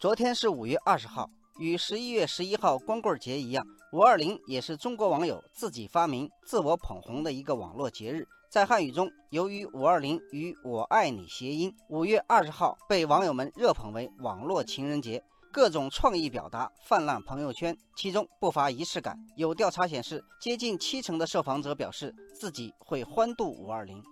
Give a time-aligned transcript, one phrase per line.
[0.00, 1.28] 昨天是五月二十号，
[1.58, 3.62] 与十一月十一号光棍节一样，
[3.92, 8.26] 五二零也是中国网友自己发明、自我捧红的一个网络节日。
[8.48, 19.18] 在汉语中，由于五二零与我爱你谐音，五月二十号被网友们热捧为网络情人节，各种创意表达泛滥朋友圈，其中不乏仪式感。
[19.36, 24.02] 有调查显示，接近七成的受访者表示自己会欢度五二零。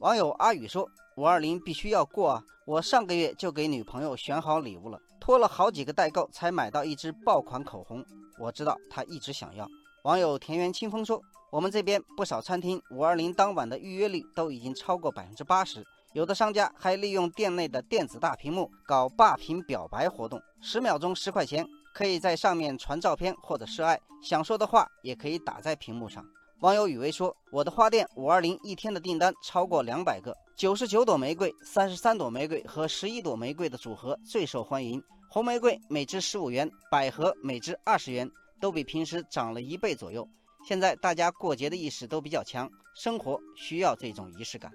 [0.00, 0.88] 网友阿宇说
[1.18, 2.44] ：“五二零必须要过啊！
[2.64, 8.04] 我上个月就给女朋友选好礼物了，拖了好几个代购才买到一支爆款口红。
[8.38, 9.68] 我知道她一直想要。”
[10.04, 11.20] 网友田园清风说
[11.50, 26.24] ：“我们这边不少餐厅五二零当晚的预约率都已经超过百分之八十，有的商家还利用店内的电子大屏幕搞霸屏表白活动，十秒钟十块钱，可以在上面传照片或者示爱，想说的话也可以打在屏幕上。”
[26.60, 35.00] 网友雨薇说：“我的花店五二零一天的订单超过两百个，九十九朵玫瑰、三十三朵玫瑰和十一朵玫瑰的组合最受欢迎。
[35.30, 38.28] 红玫瑰每支十五元，百合每支二十元，
[38.60, 40.28] 都比平时涨了一倍左右。
[40.66, 44.72] 现在大家过节的意识都比较强，生活需要这种仪式感。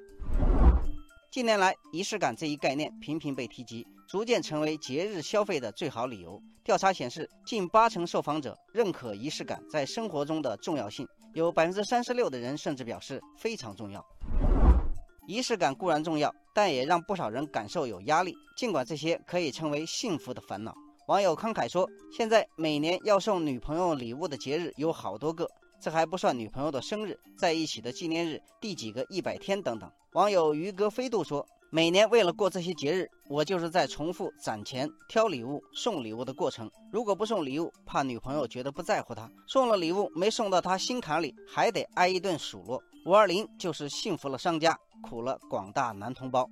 [1.33, 6.39] 近年来，仪式感这一概念频频被提及，逐渐成为节日消费的最好理由。
[6.63, 13.99] 调查显示，近八成受访者认可仪式感在生活中的重要性。”有百分之三十六的人甚至表示非常重要。
[15.27, 18.31] 仪式感固然重要，但也让不少人感受有压力。
[18.55, 20.71] 尽管这些可以称为幸福的烦恼。
[21.07, 25.49] 网友慷慨说：“现在每年要送女朋友礼物的节日有好多个，
[25.83, 31.45] 这还不算女朋友的生日、在一起的纪念日、第几个一百天等等。”网友于哥飞度说。
[31.75, 36.69] 每年为了过这些节日，我就是在重复攒钱、挑礼物、送礼物的过程。
[36.91, 42.79] 如果不送礼物，怕女朋友觉得不在乎她；送了礼物没送到她心坎里，还得挨一顿数落。
[43.07, 46.47] 五二零就是幸福了商家，苦了广大男同胞。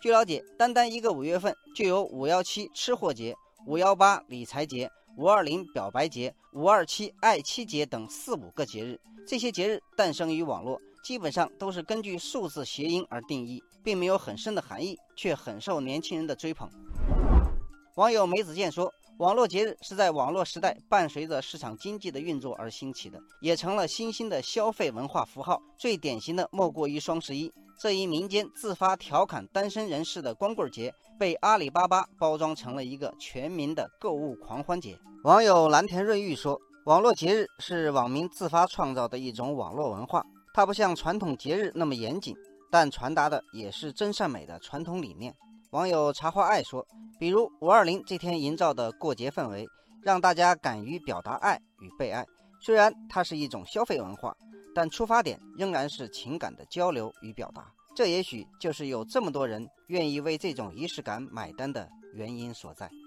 [0.00, 3.34] 据了解，单单一个五月份就有五幺七吃货节、
[3.66, 9.00] 五幺八理财节、五二零表白节、五二七爱妻节等四五个节日。
[9.26, 10.78] 这些节日诞生于网络。
[11.02, 16.68] 基本上都是根据数字谐音而定义，并没有很深的含义，却很受年轻人的追捧。
[17.94, 25.58] 网友梅子健说：“网络节日是在网络时代伴随着市场经济的运作而兴起的，也成了新兴的消费文化符号。
[25.78, 27.50] 最典型的莫过于双十一，
[27.80, 40.22] 这一民间自发调侃单身人士的光棍节，被阿里巴巴包装成了一个全民的购物狂欢节。”网友蓝田瑞玉说：“网络节日是网民自发创造的一种网络文化。”
[40.52, 42.36] 它不像传统节日那么严谨，
[42.70, 45.34] 但传达的也是真善美的传统理念。
[45.76, 46.82] 网友茶花爱说
[47.20, 49.68] ：“比如五二零这天营造的过节氛围，
[50.00, 52.24] 让大家敢于表达爱与被爱。
[52.62, 54.34] 虽然它是一种消费文化，
[54.74, 57.70] 但出发点仍然是情感的交流与表达。
[57.94, 62.90] 这也许就是有这么多人愿意为这种仪式感买单的原因所在。”